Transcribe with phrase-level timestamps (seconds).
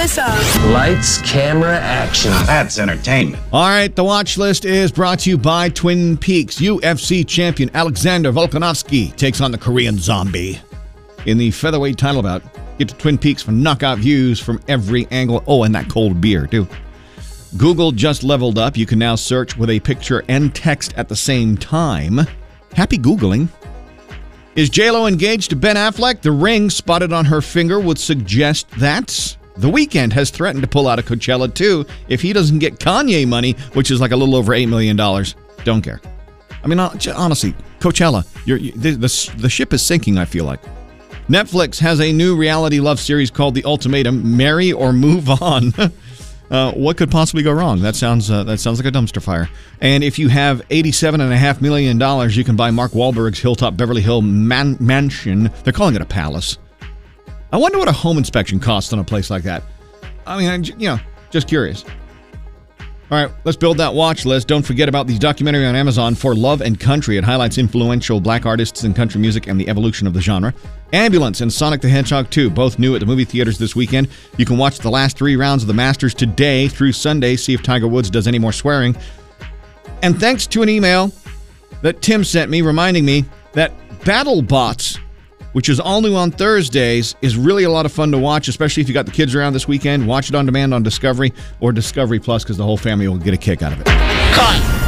[0.00, 0.34] this up.
[0.72, 2.30] Lights, camera, action.
[2.46, 3.42] That's entertainment.
[3.52, 6.56] All right, the watch list is brought to you by Twin Peaks.
[6.56, 10.58] UFC champion Alexander Volkanovski takes on the Korean Zombie
[11.26, 12.42] in the featherweight title bout.
[12.78, 15.44] Get to Twin Peaks for knockout views from every angle.
[15.46, 16.66] Oh, and that cold beer, too.
[17.58, 18.78] Google just leveled up.
[18.78, 22.20] You can now search with a picture and text at the same time.
[22.72, 23.48] Happy Googling.
[24.56, 26.22] Is JLo engaged to Ben Affleck?
[26.22, 29.36] The ring spotted on her finger would suggest that.
[29.60, 33.28] The Weeknd has threatened to pull out of Coachella too if he doesn't get Kanye
[33.28, 34.96] money, which is like a little over $8 million.
[34.96, 36.00] Don't care.
[36.62, 40.60] I mean, honestly, Coachella, you, the, the, the ship is sinking, I feel like.
[41.28, 45.72] Netflix has a new reality love series called The Ultimatum Marry or Move On.
[46.50, 47.80] Uh, what could possibly go wrong?
[47.80, 49.48] That sounds uh, that sounds like a dumpster fire.
[49.80, 53.38] And if you have eighty-seven and a half million dollars, you can buy Mark Wahlberg's
[53.38, 55.52] Hilltop Beverly Hill man- mansion.
[55.62, 56.58] They're calling it a palace.
[57.52, 59.62] I wonder what a home inspection costs on a place like that.
[60.26, 61.00] I mean, you know,
[61.30, 61.84] just curious.
[63.10, 64.46] All right, let's build that watch list.
[64.46, 67.16] Don't forget about the documentary on Amazon for Love and Country.
[67.16, 70.54] It highlights influential black artists in country music and the evolution of the genre.
[70.92, 74.06] Ambulance and Sonic the Hedgehog 2, both new at the movie theaters this weekend.
[74.36, 77.64] You can watch the last three rounds of the Masters today through Sunday, see if
[77.64, 78.96] Tiger Woods does any more swearing.
[80.04, 81.10] And thanks to an email
[81.82, 83.72] that Tim sent me reminding me that
[84.02, 84.99] BattleBots
[85.52, 88.82] which is all new on Thursdays, is really a lot of fun to watch, especially
[88.82, 90.06] if you got the kids around this weekend.
[90.06, 93.34] Watch it on demand on Discovery or Discovery Plus because the whole family will get
[93.34, 93.86] a kick out of it.
[93.86, 94.79] Cut.